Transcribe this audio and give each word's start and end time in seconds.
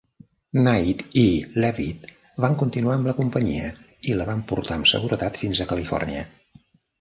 Knight 0.59 1.01
i 1.23 1.25
Leavitt 1.63 2.07
van 2.45 2.55
continuar 2.61 2.95
amb 3.01 3.11
la 3.11 3.15
companyia 3.19 3.69
i 4.13 4.17
la 4.23 4.27
van 4.31 4.43
portar 4.53 4.75
amb 4.79 4.91
seguretat 4.95 5.39
fins 5.45 5.61
a 5.61 5.69
Califòrnia. 5.75 6.27